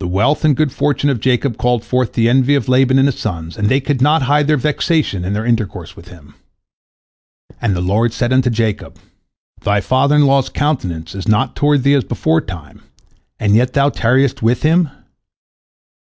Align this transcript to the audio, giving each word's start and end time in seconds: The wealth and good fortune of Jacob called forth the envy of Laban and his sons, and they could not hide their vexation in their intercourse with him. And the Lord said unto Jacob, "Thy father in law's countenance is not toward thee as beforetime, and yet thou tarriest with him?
The 0.00 0.08
wealth 0.08 0.44
and 0.44 0.56
good 0.56 0.72
fortune 0.72 1.08
of 1.08 1.20
Jacob 1.20 1.56
called 1.56 1.84
forth 1.84 2.14
the 2.14 2.28
envy 2.28 2.56
of 2.56 2.68
Laban 2.68 2.98
and 2.98 3.06
his 3.06 3.20
sons, 3.20 3.56
and 3.56 3.68
they 3.68 3.78
could 3.78 4.02
not 4.02 4.22
hide 4.22 4.48
their 4.48 4.56
vexation 4.56 5.24
in 5.24 5.32
their 5.32 5.46
intercourse 5.46 5.94
with 5.94 6.08
him. 6.08 6.34
And 7.60 7.76
the 7.76 7.80
Lord 7.80 8.12
said 8.12 8.32
unto 8.32 8.50
Jacob, 8.50 8.98
"Thy 9.60 9.80
father 9.80 10.16
in 10.16 10.26
law's 10.26 10.48
countenance 10.48 11.14
is 11.14 11.28
not 11.28 11.54
toward 11.54 11.84
thee 11.84 11.94
as 11.94 12.02
beforetime, 12.02 12.82
and 13.38 13.54
yet 13.54 13.74
thou 13.74 13.90
tarriest 13.90 14.42
with 14.42 14.62
him? 14.64 14.90